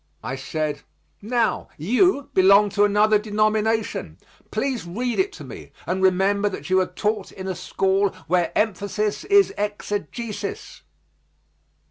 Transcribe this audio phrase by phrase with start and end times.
[0.23, 0.81] I said,
[1.21, 4.17] "Now, you belong to another denomination.
[4.49, 8.51] Please read it to me, and remember that you are taught in a school where
[8.57, 10.81] emphasis is exegesis."